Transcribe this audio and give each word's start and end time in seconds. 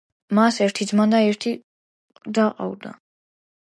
მას 0.37 0.57
ერთი 0.67 0.87
ძმა 0.93 1.05
და 1.13 1.21
ერთი 1.27 1.55
და 2.39 2.51
ჰყავდა. 2.53 2.99